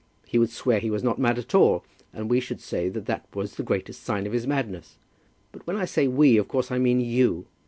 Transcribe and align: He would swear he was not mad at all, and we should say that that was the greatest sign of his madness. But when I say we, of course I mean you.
He 0.25 0.39
would 0.39 0.49
swear 0.49 0.79
he 0.79 0.89
was 0.89 1.03
not 1.03 1.19
mad 1.19 1.37
at 1.37 1.53
all, 1.53 1.83
and 2.11 2.27
we 2.27 2.39
should 2.39 2.59
say 2.59 2.89
that 2.89 3.05
that 3.05 3.27
was 3.35 3.53
the 3.53 3.61
greatest 3.61 4.01
sign 4.03 4.25
of 4.25 4.33
his 4.33 4.47
madness. 4.47 4.97
But 5.51 5.67
when 5.67 5.75
I 5.77 5.85
say 5.85 6.07
we, 6.07 6.37
of 6.37 6.47
course 6.47 6.71
I 6.71 6.79
mean 6.79 6.99
you. 7.01 7.45